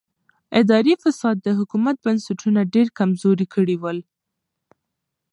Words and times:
اداري 0.61 0.93
فساد 1.03 1.35
د 1.41 1.47
حکومت 1.59 1.95
بنسټونه 2.05 2.59
ډېر 2.73 2.87
کمزوري 2.99 3.47
کړي 3.55 3.75
ول. 3.81 3.97